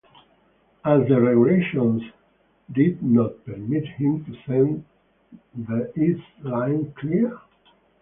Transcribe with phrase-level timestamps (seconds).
[0.83, 2.01] As the Regulations
[2.71, 4.83] did not permit him to send
[5.53, 7.39] the Is Line Clear?